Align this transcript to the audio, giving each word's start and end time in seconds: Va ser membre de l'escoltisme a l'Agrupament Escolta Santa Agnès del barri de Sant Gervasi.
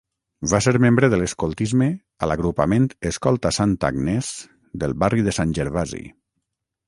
Va 0.51 0.59
ser 0.65 0.71
membre 0.83 1.09
de 1.13 1.19
l'escoltisme 1.23 1.89
a 2.25 2.29
l'Agrupament 2.31 2.87
Escolta 3.11 3.53
Santa 3.59 3.93
Agnès 3.93 4.33
del 4.85 4.95
barri 5.05 5.27
de 5.29 5.37
Sant 5.41 5.53
Gervasi. 5.59 6.03